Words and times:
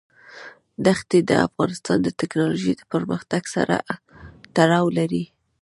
دښتې 0.85 1.19
د 1.29 1.31
افغانستان 1.47 1.97
د 2.03 2.07
تکنالوژۍ 2.19 2.73
د 2.77 2.83
پرمختګ 2.93 3.41
سره 3.55 3.75
تړاو 4.55 4.85
لري. 4.97 5.23